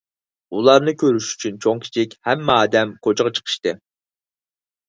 ئۇلارنى 0.59 0.93
كۆرۈش 1.03 1.27
ئۈچۈن 1.35 1.59
چوڭ- 1.65 1.81
كىچىك 1.83 2.15
ھەممە 2.31 2.57
ئادەم 2.63 2.97
كوچىغا 3.09 3.33
چىقىشتى. 3.41 3.75